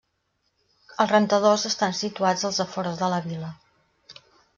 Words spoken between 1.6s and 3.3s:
estan situats als afores de la